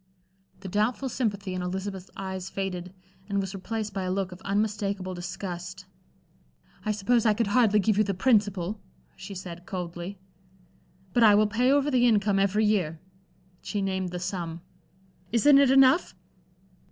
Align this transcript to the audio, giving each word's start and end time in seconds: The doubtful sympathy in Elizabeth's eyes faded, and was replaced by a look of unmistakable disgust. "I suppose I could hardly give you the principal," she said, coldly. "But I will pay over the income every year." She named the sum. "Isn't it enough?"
The 0.61 0.67
doubtful 0.67 1.09
sympathy 1.09 1.53
in 1.53 1.61
Elizabeth's 1.61 2.09
eyes 2.17 2.49
faded, 2.49 2.91
and 3.29 3.39
was 3.39 3.53
replaced 3.53 3.93
by 3.93 4.01
a 4.01 4.09
look 4.11 4.31
of 4.31 4.41
unmistakable 4.41 5.13
disgust. 5.13 5.85
"I 6.83 6.91
suppose 6.91 7.23
I 7.23 7.35
could 7.35 7.45
hardly 7.45 7.77
give 7.79 7.99
you 7.99 8.03
the 8.03 8.15
principal," 8.15 8.81
she 9.15 9.35
said, 9.35 9.67
coldly. 9.67 10.17
"But 11.13 11.21
I 11.21 11.35
will 11.35 11.45
pay 11.45 11.71
over 11.71 11.91
the 11.91 12.07
income 12.07 12.39
every 12.39 12.65
year." 12.65 12.99
She 13.61 13.79
named 13.79 14.09
the 14.09 14.17
sum. 14.17 14.61
"Isn't 15.31 15.59
it 15.59 15.69
enough?" 15.69 16.15